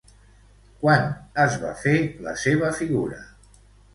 [0.85, 1.03] Quan
[1.43, 1.93] es va fer,
[2.29, 3.21] la seva figura?